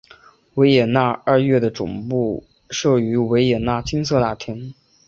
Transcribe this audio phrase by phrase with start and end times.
[0.55, 4.73] 维也纳爱乐的总部设于维也纳金色大厅。